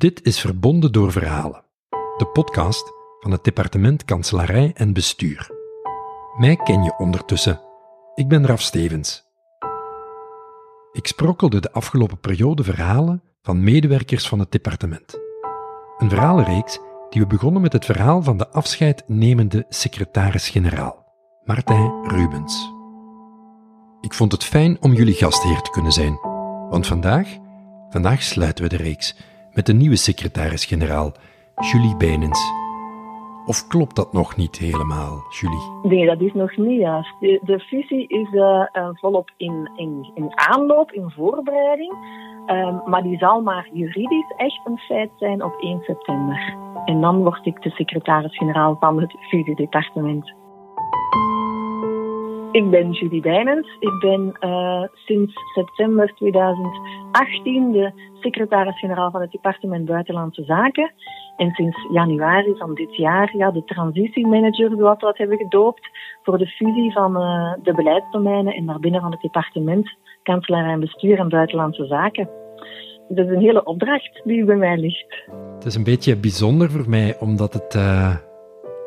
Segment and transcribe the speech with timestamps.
[0.00, 1.64] Dit is Verbonden door Verhalen,
[2.16, 5.50] de podcast van het departement Kanselarij en Bestuur.
[6.38, 7.60] Mij ken je ondertussen.
[8.14, 9.24] Ik ben Raf Stevens.
[10.92, 15.18] Ik sprokkelde de afgelopen periode verhalen van medewerkers van het departement.
[15.98, 16.78] Een verhalenreeks
[17.10, 21.06] die we begonnen met het verhaal van de afscheidnemende secretaris-generaal,
[21.44, 22.72] Martijn Rubens.
[24.00, 26.18] Ik vond het fijn om jullie gastheer te kunnen zijn,
[26.70, 27.28] want vandaag,
[27.90, 29.16] vandaag sluiten we de reeks
[29.60, 31.12] met de nieuwe secretaris-generaal,
[31.72, 32.52] Julie Beinens.
[33.46, 35.70] Of klopt dat nog niet helemaal, Julie?
[35.82, 37.20] Nee, dat is nog niet juist.
[37.20, 41.92] De, fusie is uh, volop in, in, in aanloop, in voorbereiding.
[42.46, 46.56] Um, maar die zal maar juridisch echt een feit zijn op 1 september.
[46.84, 50.32] En dan word ik de secretaris-generaal van het fusiedepartement.
[52.52, 53.76] Ik ben Julie Bijnens.
[53.78, 60.92] Ik ben uh, sinds september 2018 de secretaris-generaal van het departement Buitenlandse Zaken.
[61.36, 65.88] En sinds januari van dit jaar ja, de transitiemanager, zoals we dat hebben gedoopt,
[66.22, 69.90] voor de fusie van uh, de beleidsdomeinen en naar binnen van het departement
[70.22, 72.28] Kanselarij en Bestuur en Buitenlandse Zaken.
[73.08, 75.24] Dat is een hele opdracht die bij mij ligt.
[75.54, 78.16] Het is een beetje bijzonder voor mij, omdat het uh,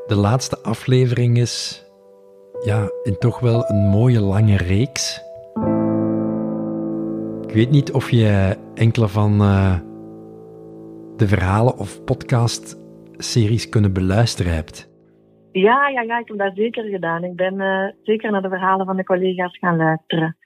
[0.08, 1.84] de laatste aflevering is
[2.64, 5.22] ja, in toch wel een mooie lange reeks.
[7.48, 9.80] Ik weet niet of je enkele van uh,
[11.18, 14.92] de verhalen of podcast-series kunnen beluisteren hebt.
[15.52, 17.24] Ja, ja, ja, ik heb dat zeker gedaan.
[17.24, 20.38] Ik ben uh, zeker naar de verhalen van de collega's gaan luisteren.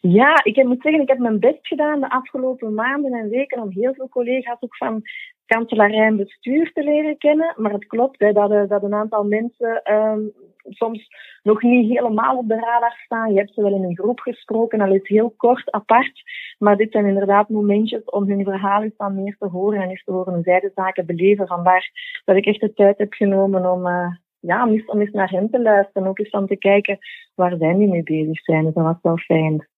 [0.00, 3.70] Ja, ik moet zeggen, ik heb mijn best gedaan de afgelopen maanden en weken om
[3.70, 5.02] heel veel collega's ook van
[5.46, 7.54] kanselarij en bestuur te leren kennen.
[7.56, 10.32] Maar het klopt hè, dat, dat een aantal mensen um,
[10.68, 11.08] soms
[11.42, 13.32] nog niet helemaal op de radar staan.
[13.32, 16.22] Je hebt ze wel in een groep gesproken, al is heel kort apart.
[16.58, 20.04] Maar dit zijn inderdaad momentjes om hun verhaal eens dan meer te horen en eens
[20.04, 21.46] te horen hoe zij de zaken beleven.
[21.46, 21.90] Vandaar
[22.24, 24.06] dat ik echt de tijd heb genomen om, uh,
[24.40, 26.08] ja, om eens, om eens naar hen te luisteren.
[26.08, 26.98] Ook eens om te kijken
[27.34, 28.64] waar zij nu mee bezig zijn.
[28.64, 29.68] Dus dat was wel fijn.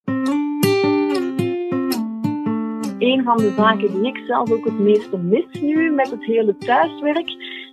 [2.98, 6.56] Een van de zaken die ik zelf ook het meeste mis nu met het hele
[6.56, 7.28] thuiswerk,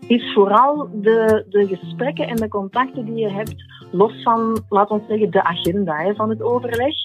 [0.07, 3.55] is vooral de, de gesprekken en de contacten die je hebt,
[3.91, 6.95] los van, laten we zeggen, de agenda hè, van het overleg.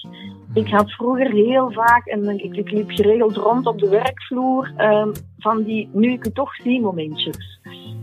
[0.53, 5.11] Ik had vroeger heel vaak, en ik, ik liep geregeld rond op de werkvloer, um,
[5.37, 7.59] van die nu ik het toch zie momentjes.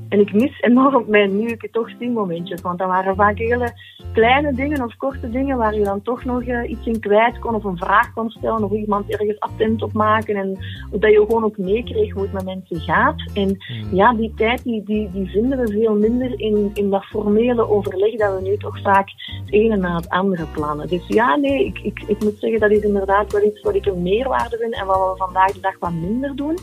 [0.09, 2.61] En ik mis enorm mijn nu ik toch momentjes.
[2.61, 3.73] Want dat waren vaak hele
[4.13, 7.55] kleine dingen of korte dingen waar je dan toch nog uh, iets in kwijt kon
[7.55, 10.37] of een vraag kon stellen of iemand ergens attent op maken.
[10.37, 10.59] En
[10.91, 13.31] dat je gewoon ook meekreeg hoe het met mensen gaat.
[13.35, 13.57] En
[13.93, 18.15] ja, die tijd die, die, die vinden we veel minder in, in dat formele overleg
[18.15, 19.09] dat we nu toch vaak
[19.45, 20.89] het ene na het andere plannen.
[20.89, 23.87] Dus ja, nee, ik, ik, ik moet zeggen dat is inderdaad wel iets wat ik
[23.87, 26.59] een meerwaarde vind en wat we vandaag de dag wat minder doen.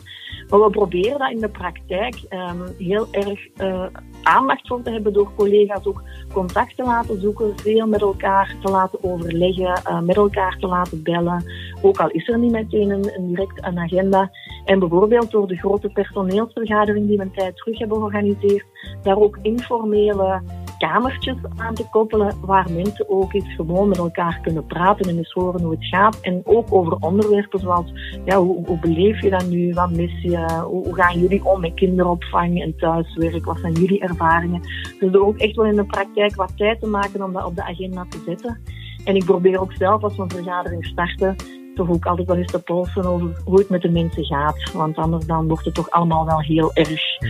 [0.50, 3.85] Maar we proberen dat in de praktijk um, heel erg uh,
[4.23, 8.71] aandacht voor te hebben door collega's ook contact te laten zoeken, veel met elkaar te
[8.71, 11.44] laten overleggen, uh, met elkaar te laten bellen.
[11.81, 14.31] Ook al is er niet meteen een, een direct een agenda.
[14.66, 18.66] En bijvoorbeeld door de grote personeelsvergadering die we een tijd terug hebben georganiseerd,
[19.01, 20.41] daar ook informele
[20.88, 25.31] kamertjes aan te koppelen waar mensen ook eens gewoon met elkaar kunnen praten en eens
[25.31, 26.19] horen hoe het gaat.
[26.21, 27.94] En ook over onderwerpen zoals,
[28.25, 29.73] ja, hoe, hoe beleef je dat nu?
[29.73, 30.61] Wat mis je?
[30.66, 33.45] Hoe, hoe, gaan jullie om met kinderopvang en thuiswerk?
[33.45, 34.61] Wat zijn jullie ervaringen?
[34.99, 37.55] Dus er ook echt wel in de praktijk wat tijd te maken om dat op
[37.55, 38.59] de agenda te zetten.
[39.05, 41.35] En ik probeer ook zelf als we een vergadering starten,
[41.75, 44.71] toch ook altijd wel eens te polsen over hoe het met de mensen gaat.
[44.73, 47.21] Want anders dan wordt het toch allemaal wel heel erg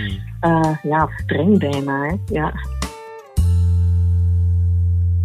[0.41, 2.01] uh, ja, streng bijna.
[2.01, 2.15] Hè?
[2.25, 2.53] Ja.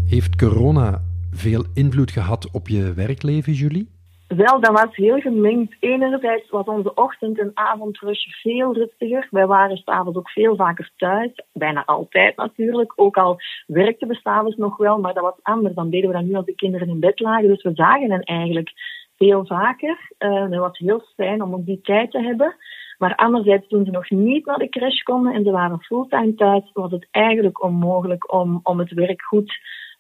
[0.08, 3.88] Heeft corona veel invloed gehad op je werkleven, Julie?
[4.28, 5.76] Wel, dat was heel gemengd.
[5.80, 9.28] Enerzijds was onze ochtend- en avondrush veel rustiger.
[9.30, 11.30] Wij waren s'avonds ook veel vaker thuis.
[11.52, 12.92] Bijna altijd natuurlijk.
[12.96, 15.74] Ook al werkten we s'avonds nog wel, maar dat was anders.
[15.74, 17.48] Dan deden we dat nu als de kinderen in bed lagen.
[17.48, 18.70] Dus we zagen hen eigenlijk
[19.16, 20.12] veel vaker.
[20.18, 22.56] Uh, dat was heel fijn om ook die tijd te hebben.
[22.98, 26.70] Maar anderzijds, toen ze nog niet naar de crash konden en ze waren fulltime thuis,
[26.72, 29.58] was het eigenlijk onmogelijk om, om het werk goed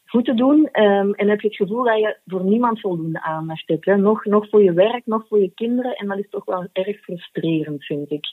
[0.08, 0.68] goed te doen.
[0.72, 3.86] Um, en heb je het gevoel dat je voor niemand voldoende aandacht hebt.
[3.86, 5.94] Nog, nog voor je werk, nog voor je kinderen.
[5.94, 8.26] En dat is toch wel erg frustrerend, vind ik.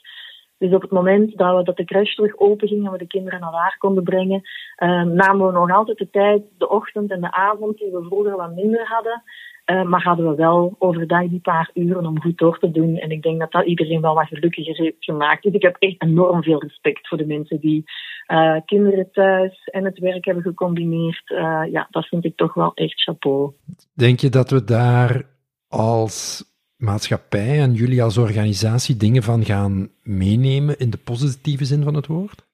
[0.57, 3.07] Dus op het moment dat, we, dat de crash terug open ging en we de
[3.07, 4.41] kinderen naar waar konden brengen,
[4.83, 8.35] um, namen we nog altijd de tijd, de ochtend en de avond, die we vroeger
[8.35, 9.23] wat minder hadden.
[9.65, 12.97] Uh, maar hadden we wel overdag die paar uren om goed door te doen.
[12.97, 15.43] En ik denk dat dat iedereen wel wat gelukkiger heeft gemaakt.
[15.43, 17.83] Dus ik heb echt enorm veel respect voor de mensen die
[18.27, 21.29] uh, kinderen thuis en het werk hebben gecombineerd.
[21.29, 23.51] Uh, ja, dat vind ik toch wel echt chapeau.
[23.93, 25.23] Denk je dat we daar
[25.67, 26.43] als
[26.77, 32.07] maatschappij en jullie als organisatie dingen van gaan meenemen in de positieve zin van het
[32.07, 32.45] woord?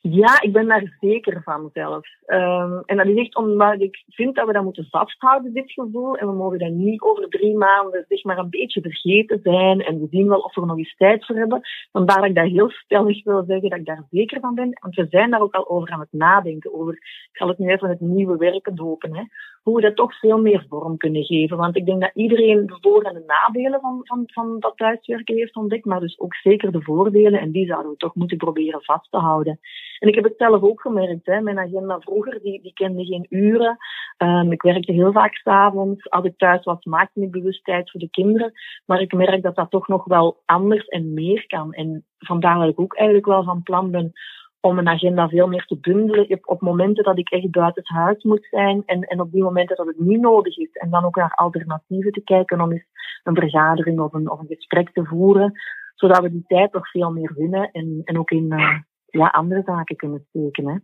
[0.00, 2.06] Ja, ik ben daar zeker van zelf.
[2.26, 6.16] Um, en dat is echt omdat ik vind dat we dat moeten vasthouden, dit gevoel.
[6.16, 9.80] En we mogen dat niet over drie maanden zeg maar een beetje vergeten zijn.
[9.80, 11.60] En we zien wel of we er nog eens tijd voor hebben.
[11.92, 14.78] Vandaar dat ik dat heel stellig wil zeggen, dat ik daar zeker van ben.
[14.80, 16.74] Want we zijn daar ook al over aan het nadenken.
[16.74, 19.16] Over, ik zal het nu even het nieuwe werken dopen.
[19.16, 19.22] Hè.
[19.68, 21.56] Hoe we dat toch veel meer vorm kunnen geven.
[21.56, 25.36] Want ik denk dat iedereen de voor- en de nadelen van, van, van dat thuiswerken
[25.36, 25.84] heeft ontdekt.
[25.84, 27.40] Maar dus ook zeker de voordelen.
[27.40, 29.60] En die zouden we toch moeten proberen vast te houden.
[29.98, 31.26] En ik heb het zelf ook gemerkt.
[31.26, 31.40] Hè.
[31.40, 33.76] Mijn agenda vroeger, die, die kende geen uren.
[34.18, 36.10] Um, ik werkte heel vaak s'avonds.
[36.10, 38.52] Als ik thuis was, maakte ik bewust tijd voor de kinderen.
[38.86, 41.72] Maar ik merk dat dat toch nog wel anders en meer kan.
[41.72, 44.12] En vandaar dat ik ook eigenlijk wel van plan ben
[44.60, 48.22] om mijn agenda veel meer te bundelen op momenten dat ik echt buiten het huis
[48.22, 50.72] moet zijn en, en op die momenten dat het niet nodig is.
[50.72, 52.86] En dan ook naar alternatieven te kijken om eens
[53.22, 55.52] een vergadering of een, of een gesprek te voeren,
[55.94, 59.62] zodat we die tijd nog veel meer winnen en, en ook in, uh, ja, andere
[59.64, 60.68] zaken kunnen steken.
[60.68, 60.76] Hè.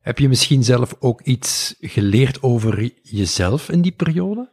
[0.00, 4.50] Heb je misschien zelf ook iets geleerd over jezelf in die periode?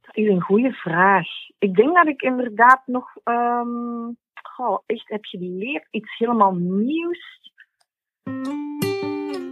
[0.00, 1.26] Dat is een goede vraag.
[1.58, 4.16] Ik denk dat ik inderdaad nog um,
[4.56, 7.52] oh, echt heb geleerd iets helemaal nieuws.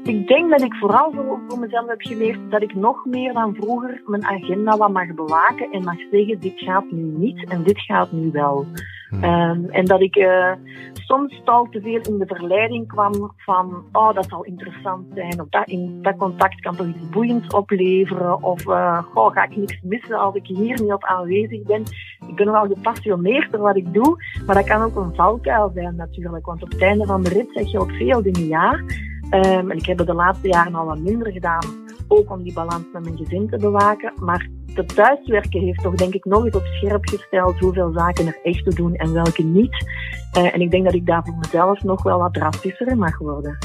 [0.06, 3.54] Ik denk dat ik vooral voor, voor mezelf heb geleerd dat ik nog meer dan
[3.54, 7.80] vroeger mijn agenda wat mag bewaken en mag zeggen, dit gaat nu niet en dit
[7.80, 8.66] gaat nu wel.
[9.08, 9.24] Hmm.
[9.24, 10.52] Um, en dat ik uh,
[10.92, 15.48] soms al te veel in de verleiding kwam van, oh, dat zal interessant zijn, of
[15.48, 19.80] dat, in, dat contact kan toch iets boeiends opleveren, of uh, goh, ga ik niks
[19.82, 21.82] missen als ik hier niet op aanwezig ben.
[22.28, 25.96] Ik ben wel gepassioneerd door wat ik doe, maar dat kan ook een valkuil zijn
[25.96, 28.80] natuurlijk, want op het einde van de rit zeg je ook veel dingen ja.
[29.30, 31.64] Um, en ik heb het de laatste jaren al wat minder gedaan,
[32.08, 34.12] ook om die balans met mijn gezin te bewaken.
[34.20, 38.38] Maar het thuiswerken heeft toch denk ik nog eens op scherp gesteld hoeveel zaken er
[38.42, 39.86] echt te doen en welke niet.
[40.38, 43.18] Uh, en ik denk dat ik daar voor mezelf nog wel wat drastischer in mag
[43.18, 43.58] worden.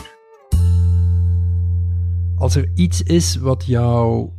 [2.37, 4.29] Als er iets is wat jou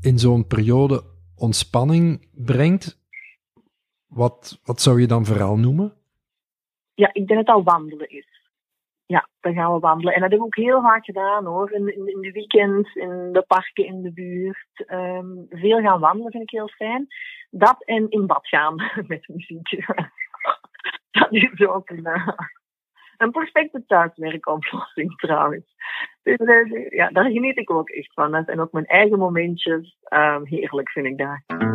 [0.00, 1.02] in zo'n periode
[1.36, 2.98] ontspanning brengt,
[4.06, 5.92] wat, wat zou je dan vooral noemen?
[6.94, 8.34] Ja, ik denk dat het al wandelen is
[9.06, 10.14] ja, dan gaan we wandelen.
[10.14, 11.72] En dat heb ik ook heel vaak gedaan hoor.
[11.72, 14.84] In, in, in de weekends, in de parken in de buurt.
[14.92, 17.06] Um, veel gaan wandelen vind ik heel fijn.
[17.50, 18.74] Dat en in bad gaan
[19.06, 19.70] met muziek.
[21.18, 22.28] dat is ook een, uh,
[23.16, 25.74] een perfecte thuiswerkoplossing trouwens.
[26.22, 28.34] Dus, uh, ja, daar geniet ik ook echt van.
[28.34, 29.96] En ook mijn eigen momentjes.
[30.08, 31.73] Um, heerlijk vind ik daar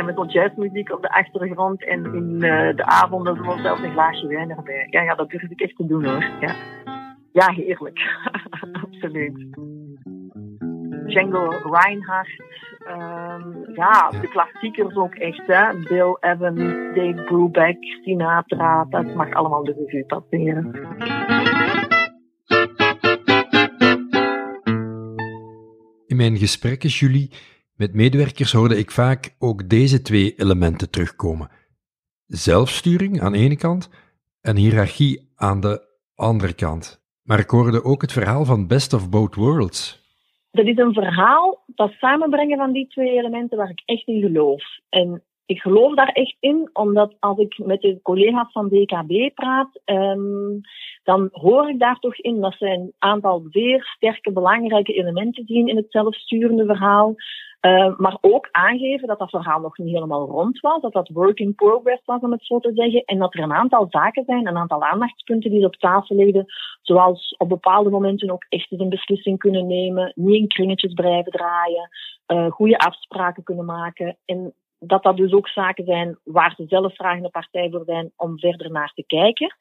[0.00, 4.26] met wat jazzmuziek op de achtergrond en in uh, de avonden gewoon zelfs een glaasje
[4.26, 4.86] wijn erbij.
[4.90, 6.30] Ja, ja, dat durf ik echt te doen hoor.
[6.40, 6.54] Ja,
[7.32, 8.00] ja heerlijk.
[8.84, 9.46] Absoluut.
[11.06, 12.42] Django Reinhardt.
[12.88, 15.46] Um, ja, de klassiekers ook echt.
[15.46, 15.78] Hè.
[15.88, 18.86] Bill Evans, Dave Brubeck, Sinatra.
[18.90, 20.70] Dat mag allemaal de revue passeren.
[26.06, 27.30] In mijn gesprekken, Julie,
[27.82, 31.48] met medewerkers hoorde ik vaak ook deze twee elementen terugkomen.
[32.26, 33.90] Zelfsturing aan de ene kant
[34.40, 35.74] en hiërarchie aan de
[36.14, 36.84] andere kant.
[37.22, 40.00] Maar ik hoorde ook het verhaal van Best of Both Worlds.
[40.50, 44.62] Dat is een verhaal, dat samenbrengen van die twee elementen waar ik echt in geloof.
[44.88, 49.80] En ik geloof daar echt in, omdat als ik met de collega's van DKB praat,
[49.84, 50.60] um,
[51.02, 55.68] dan hoor ik daar toch in dat ze een aantal zeer sterke, belangrijke elementen zien
[55.68, 57.14] in het zelfsturende verhaal.
[57.66, 61.38] Uh, maar ook aangeven dat dat verhaal nog niet helemaal rond was, dat dat work
[61.38, 63.04] in progress was, om het zo te zeggen.
[63.04, 66.44] En dat er een aantal zaken zijn, een aantal aandachtspunten die op tafel liggen,
[66.80, 71.32] zoals op bepaalde momenten ook echt eens een beslissing kunnen nemen, niet in kringetjes blijven
[71.32, 71.88] draaien,
[72.26, 74.16] uh, goede afspraken kunnen maken.
[74.24, 78.38] En dat dat dus ook zaken zijn waar ze zelf vragende partij voor zijn om
[78.38, 79.56] verder naar te kijken.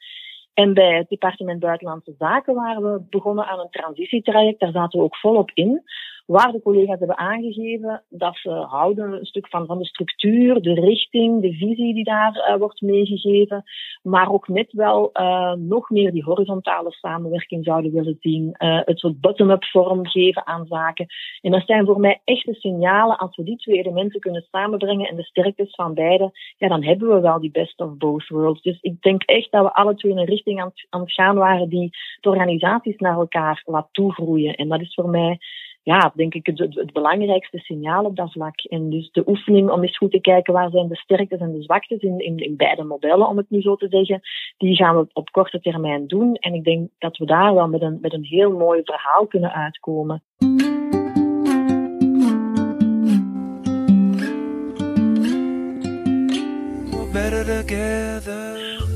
[0.53, 4.59] En bij het departement Buitenlandse Zaken waren we begonnen aan een transitietraject.
[4.59, 5.83] Daar zaten we ook volop in
[6.25, 10.73] waar de collega's hebben aangegeven dat ze houden een stuk van, van de structuur, de
[10.73, 13.63] richting, de visie die daar uh, wordt meegegeven,
[14.01, 18.99] maar ook net wel uh, nog meer die horizontale samenwerking zouden willen zien, uh, het
[18.99, 21.05] soort bottom-up vorm geven aan zaken.
[21.41, 25.15] En dat zijn voor mij echte signalen, als we die twee elementen kunnen samenbrengen en
[25.15, 28.61] de sterktes van beide, ja, dan hebben we wel die best of both worlds.
[28.61, 31.35] Dus ik denk echt dat we alle twee in een richting aan, aan het gaan
[31.35, 34.55] waren die de organisaties naar elkaar laat toegroeien.
[34.55, 35.39] En dat is voor mij
[35.83, 38.59] ja, denk ik het, het, belangrijkste signaal op dat vlak.
[38.59, 41.63] En dus de oefening om eens goed te kijken waar zijn de sterktes en de
[41.63, 44.21] zwaktes in, in, in beide modellen, om het nu zo te zeggen,
[44.57, 46.35] die gaan we op korte termijn doen.
[46.35, 49.53] En ik denk dat we daar wel met een, met een heel mooi verhaal kunnen
[49.53, 50.23] uitkomen.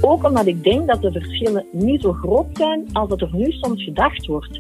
[0.02, 3.52] Ook omdat ik denk dat de verschillen niet zo groot zijn als dat er nu
[3.52, 4.60] soms gedacht wordt.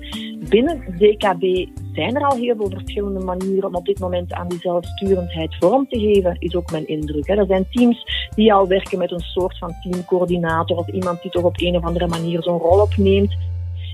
[0.49, 4.59] Binnen DKB zijn er al heel veel verschillende manieren om op dit moment aan die
[4.59, 7.27] zelfsturendheid vorm te geven, is ook mijn indruk.
[7.27, 11.43] Er zijn teams die al werken met een soort van teamcoördinator of iemand die toch
[11.43, 13.35] op een of andere manier zo'n rol opneemt.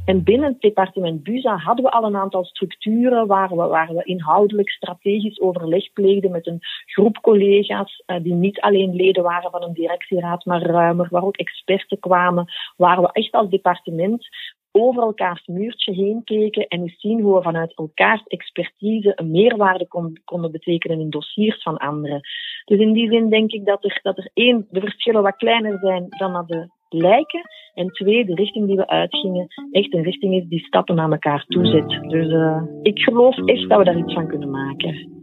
[0.05, 4.03] En binnen het departement BUSA hadden we al een aantal structuren waar we, waar we
[4.03, 9.63] inhoudelijk strategisch overleg pleegden met een groep collega's uh, die niet alleen leden waren van
[9.63, 12.45] een directieraad, maar ruimer, waar ook experten kwamen,
[12.77, 14.27] waar we echt als departement
[14.71, 19.87] over elkaars muurtje heen keken en eens zien hoe we vanuit elkaars expertise een meerwaarde
[19.87, 22.21] kon, konden betekenen in dossiers van anderen.
[22.65, 25.77] Dus in die zin denk ik dat er, dat er één, de verschillen wat kleiner
[25.79, 27.41] zijn dan dat de lijken.
[27.73, 31.45] En twee, de richting die we uitgingen echt een richting is die stappen naar elkaar
[31.47, 31.89] toe zet.
[32.09, 35.19] Dus uh, ik geloof echt dat we daar iets van kunnen maken.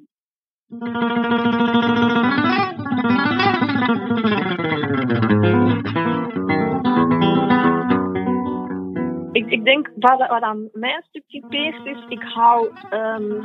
[9.71, 13.45] Denk, wat, wat aan mijn stuk typeert is, ik hou um,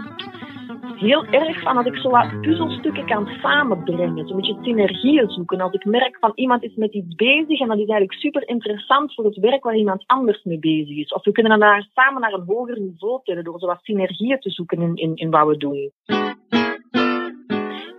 [0.95, 4.27] heel erg van dat ik zo wat puzzelstukken kan samenbrengen.
[4.27, 5.61] Zo'n beetje synergieën zoeken.
[5.61, 9.13] Als ik merk van iemand is met iets bezig en dat is eigenlijk super interessant
[9.13, 11.13] voor het werk waar iemand anders mee bezig is.
[11.13, 14.49] Of we kunnen naar, samen naar een hoger niveau tillen door zo wat synergieën te
[14.49, 15.91] zoeken in, in, in wat we doen.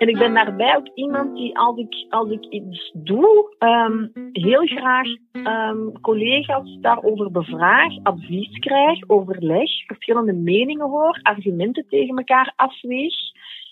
[0.04, 4.66] En ik ben daarbij ook iemand die als ik, als ik iets doe, um, heel
[4.66, 13.14] graag um, collega's daarover bevraag, advies krijg, overleg, verschillende meningen hoor, argumenten tegen elkaar afweeg.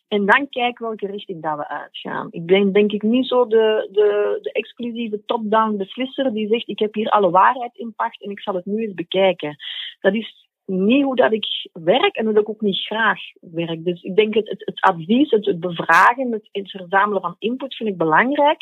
[0.08, 2.28] En dan kijk welke richting dat we uitgaan.
[2.30, 6.78] Ik ben denk ik niet zo de, de, de exclusieve top-down beslisser die zegt ik
[6.78, 9.56] heb hier alle waarheid in pacht en ik zal het nu eens bekijken.
[10.00, 13.84] Dat is niet hoe dat ik werk en hoe dat ik ook niet graag werk.
[13.84, 17.88] Dus ik denk het, het, het advies, het, bevragen, het, het verzamelen van input vind
[17.88, 18.60] ik belangrijk.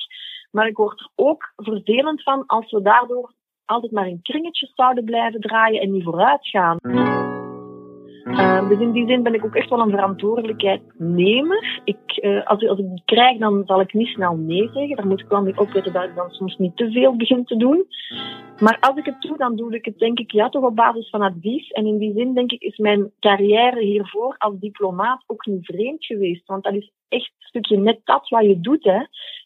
[0.51, 3.33] Maar ik word er ook vervelend van als we daardoor
[3.65, 7.30] altijd maar in kringetjes zouden blijven draaien en niet vooruit gaan.
[8.25, 11.81] Uh, dus in die zin ben ik ook echt wel een verantwoordelijkheidnemer.
[11.85, 14.97] Ik, uh, als, als ik die krijg, dan zal ik niet snel nee zeggen.
[14.97, 17.57] Daar moet ik wel mee opletten dat ik dan soms niet te veel begin te
[17.57, 17.87] doen.
[18.59, 21.11] Maar als ik het doe, dan doe ik het denk ik ja, toch op basis
[21.11, 21.71] van advies.
[21.71, 26.05] En in die zin denk ik is mijn carrière hiervoor als diplomaat ook niet vreemd
[26.05, 26.47] geweest.
[26.47, 28.85] Want dat is echt een stukje net dat wat je doet.
[28.85, 29.01] Hè.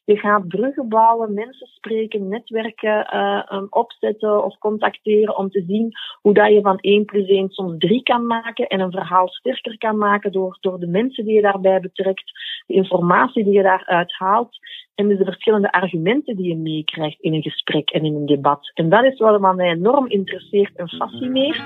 [0.04, 6.34] Je gaat bruggen bouwen, mensen spreken, netwerken uh, opzetten of contacteren om te zien hoe
[6.34, 9.98] dat je van 1 plus 1 soms 3 kan maken en een verhaal sterker kan
[9.98, 12.32] maken door, door de mensen die je daarbij betrekt,
[12.66, 14.58] de informatie die je daaruit haalt
[14.94, 18.70] en dus de verschillende argumenten die je meekrijgt in een gesprek en in een debat.
[18.74, 21.62] En dat is wat mij enorm interesseert en fascineert.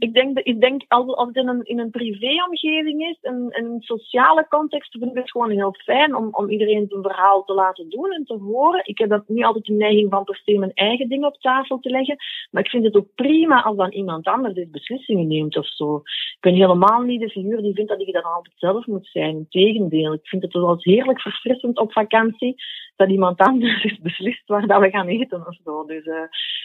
[0.00, 3.80] Ik denk, ik denk als, als het in een, in een privéomgeving is, een, een
[3.80, 7.88] sociale context, vind ik het gewoon heel fijn om, om iedereen zijn verhaal te laten
[7.88, 8.80] doen en te horen.
[8.84, 11.78] Ik heb dat niet altijd de neiging van per se mijn eigen dingen op tafel
[11.78, 12.16] te leggen,
[12.50, 15.96] maar ik vind het ook prima als dan iemand anders dit beslissingen neemt of zo.
[15.96, 19.36] Ik ben helemaal niet de figuur die vindt dat ik dat altijd zelf moet zijn.
[19.36, 22.56] Integendeel, ik vind het wel heerlijk verfrissend op vakantie
[23.00, 25.84] dat iemand anders is beslist waar dat we gaan eten of zo.
[25.84, 26.14] Dus uh,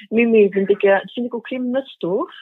[0.10, 2.34] nee, nee, vind ik, uh, vind ik ook geen must hoor.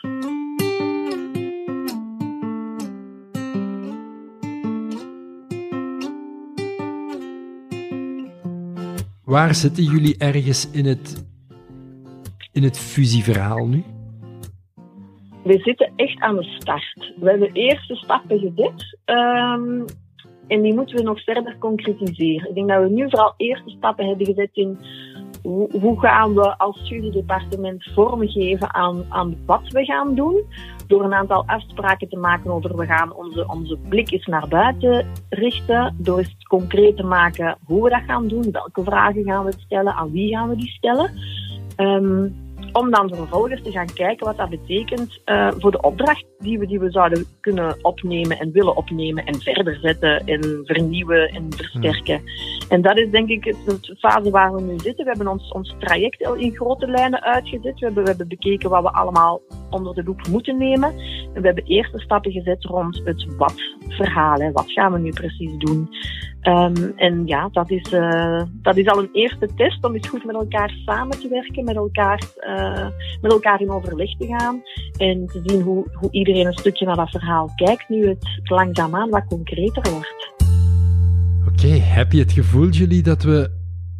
[9.23, 11.27] Waar zitten jullie ergens in het,
[12.51, 13.83] in het fusieverhaal nu?
[15.43, 17.13] We zitten echt aan de start.
[17.19, 18.97] We hebben eerste stappen gezet.
[19.05, 19.85] Um,
[20.53, 22.49] en die moeten we nog verder concretiseren.
[22.49, 24.77] Ik denk dat we nu vooral eerste stappen hebben gezet in
[25.81, 30.43] hoe, gaan we als studiedepartement vormgeven aan, aan wat we gaan doen.
[30.87, 35.07] Door een aantal afspraken te maken over we gaan onze, onze blik eens naar buiten
[35.29, 35.95] richten.
[35.97, 38.51] Door eens concreet te maken hoe we dat gaan doen.
[38.51, 41.11] Welke vragen gaan we stellen, aan wie gaan we die stellen.
[41.77, 42.42] Um,
[42.73, 46.67] om dan vervolgens te gaan kijken wat dat betekent uh, voor de opdracht die we,
[46.67, 52.21] die we zouden kunnen opnemen en willen opnemen en verder zetten en vernieuwen en versterken.
[52.69, 55.05] En dat is denk ik de fase waar we nu zitten.
[55.05, 57.79] We hebben ons, ons traject al in grote lijnen uitgezet.
[57.79, 60.89] We hebben, we hebben bekeken wat we allemaal onder de loep moeten nemen.
[61.33, 64.51] En we hebben eerste stappen gezet rond het wat-verhaal.
[64.51, 65.89] Wat gaan we nu precies doen?
[66.47, 70.25] Um, en ja, dat is, uh, dat is al een eerste test om eens goed
[70.25, 72.87] met elkaar samen te werken, met elkaar, uh,
[73.21, 74.61] met elkaar in overleg te gaan
[74.97, 79.09] en te zien hoe, hoe iedereen een stukje naar dat verhaal kijkt, nu het langzaamaan
[79.09, 80.33] wat concreter wordt.
[81.47, 83.51] Oké, heb je het gevoel, Julie, dat we,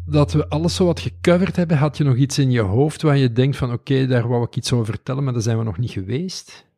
[0.06, 1.76] dat we alles zo wat gecoverd hebben?
[1.76, 4.56] Had je nog iets in je hoofd waar je denkt van oké, daar wou ik
[4.56, 6.72] iets over vertellen, maar daar zijn we nog niet geweest?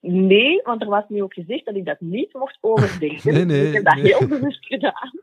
[0.00, 3.32] Nee, want er was nu ook gezegd dat ik dat niet mocht overdenken.
[3.34, 4.04] nee, nee, ik heb dat nee.
[4.04, 5.22] heel bewust gedaan.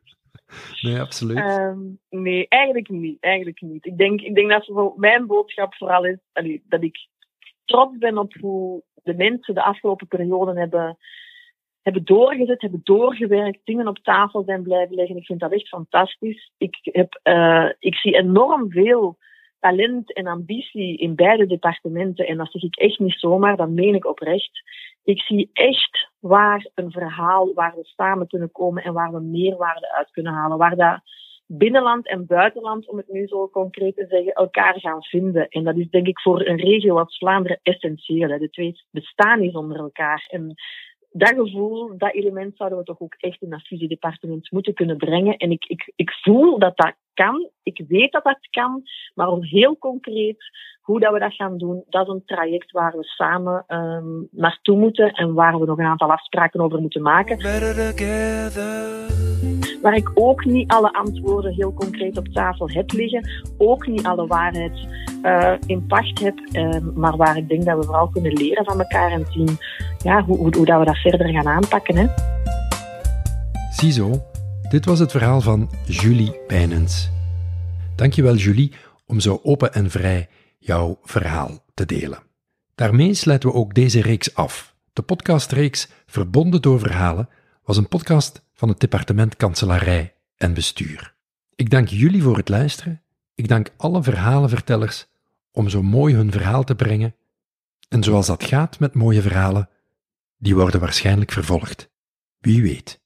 [0.82, 1.38] Nee, absoluut.
[1.38, 1.79] Ehm,
[2.10, 3.17] nee, eigenlijk niet.
[3.20, 3.86] Eigenlijk niet.
[3.86, 7.08] Ik denk, ik denk dat voor mijn boodschap vooral is allee, dat ik
[7.65, 10.98] trots ben op hoe de mensen de afgelopen periode hebben,
[11.82, 15.17] hebben doorgezet, hebben doorgewerkt, dingen op tafel zijn blijven leggen.
[15.17, 16.51] Ik vind dat echt fantastisch.
[16.58, 19.17] Ik, heb, eh, ik zie enorm veel
[19.65, 22.27] talent en ambitie in beide departementen.
[22.27, 24.62] En dat zeg ik echt niet zomaar, dat meen ik oprecht.
[25.03, 29.93] Ik zie echt waar een verhaal, waar we samen kunnen komen en waar we meerwaarde
[29.93, 30.57] uit kunnen halen.
[30.57, 31.00] Waar dat
[31.48, 35.48] binnenland en buitenland, om het nu zo concreet te zeggen, elkaar gaan vinden.
[35.48, 38.29] En dat is denk ik voor een regio als Vlaanderen essentieel.
[38.29, 38.38] Hè.
[38.38, 40.25] De twee bestaan niet zonder elkaar.
[40.29, 40.55] En
[41.17, 45.38] dat gevoel, dat element zouden we toch ook echt in dat fusiedepartement moeten kunnen brengen.
[45.38, 47.50] En ik, ik, ik voel dat dat kan.
[47.63, 48.84] Ik weet dat dat kan.
[49.13, 50.43] Maar om heel concreet
[50.86, 54.77] hoe dat we dat gaan doen, dat is een traject waar we samen um, naartoe
[54.77, 57.42] moeten en waar we nog een aantal afspraken over moeten maken.
[59.82, 64.27] Waar ik ook niet alle antwoorden heel concreet op tafel heb liggen, ook niet alle
[64.27, 64.88] waarheid
[65.24, 68.80] uh, in pacht heb, uh, maar waar ik denk dat we vooral kunnen leren van
[68.80, 69.58] elkaar en zien
[70.04, 71.96] ja, hoe, hoe, hoe dat we dat verder gaan aanpakken.
[71.96, 72.06] Hè.
[73.70, 74.12] Ziezo,
[74.70, 77.12] dit was het verhaal van Julie Pijnens.
[77.96, 78.74] Dankjewel Julie
[79.08, 80.27] om zo open en vrij
[80.65, 82.24] jouw verhaal te delen.
[82.75, 84.75] Daarmee sluiten we ook deze reeks af.
[84.93, 87.29] De podcastreeks Verbonden door Verhalen
[87.63, 91.15] was een podcast van het departement Kanselarij en Bestuur.
[91.55, 93.01] Ik dank jullie voor het luisteren.
[93.36, 95.07] Ik dank alle verhalenvertellers
[95.51, 97.15] om zo mooi hun verhaal te brengen.
[97.89, 99.69] En zoals dat gaat met mooie verhalen,
[100.38, 101.89] die worden waarschijnlijk vervolgd.
[102.39, 103.03] Wie weet.